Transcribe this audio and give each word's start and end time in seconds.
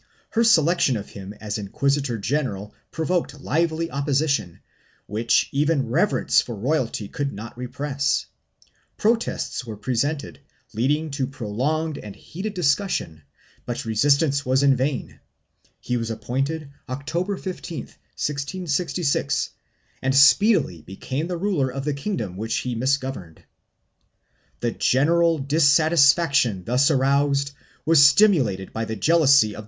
Her 0.31 0.43
selection 0.43 0.97
of 0.97 1.09
him 1.11 1.31
as 1.33 1.59
inquisitor 1.59 2.17
general 2.17 2.73
provoked 2.89 3.39
lively 3.39 3.91
opposition, 3.91 4.59
which 5.05 5.47
even 5.51 5.89
reverence 5.89 6.41
for 6.41 6.55
royalty 6.55 7.07
could 7.07 7.31
not 7.31 7.55
repress; 7.55 8.25
protests 8.97 9.63
were 9.63 9.77
presented, 9.77 10.39
leading 10.73 11.11
to 11.11 11.27
prolonged 11.27 11.99
and 11.99 12.15
heated 12.15 12.55
discussion, 12.55 13.21
but 13.63 13.85
resistance 13.85 14.43
was 14.43 14.63
in 14.63 14.75
vain.4 14.75 15.19
He 15.79 15.97
was 15.97 16.09
appointed 16.09 16.71
October 16.89 17.37
15, 17.37 17.81
1666, 17.83 19.51
and 20.01 20.15
speedily 20.15 20.81
became 20.81 21.27
the 21.27 21.37
ruler 21.37 21.69
of 21.71 21.85
the 21.85 21.93
kingdom 21.93 22.37
which 22.37 22.55
he 22.61 22.73
misgoverned. 22.75 23.43
The 24.61 24.71
general 24.71 25.37
dissatisfac 25.39 26.33
tion 26.33 26.63
thus 26.63 26.89
aroused 26.89 27.51
was 27.85 28.03
stimulated 28.03 28.73
by 28.73 28.85
the 28.85 28.95
jealousy 28.95 29.09
of 29.09 29.09
the 29.09 29.09
f 29.09 29.13
miles, 29.13 29.19
1 29.19 29.27
Cartas 29.27 29.41
de 29.41 29.47
Jesuitas 29.47 29.53
(Mem. 29.53 29.59